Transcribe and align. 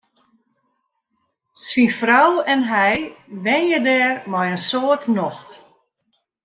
Syn 1.63 1.89
frou 1.97 2.31
en 2.53 2.61
hy 2.71 2.93
wenje 3.43 3.79
dêr 3.87 4.15
mei 4.31 4.49
in 4.55 4.59
soad 4.69 5.03
nocht. 5.17 5.49